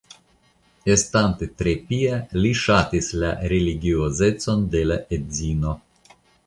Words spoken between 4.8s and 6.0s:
la edzino.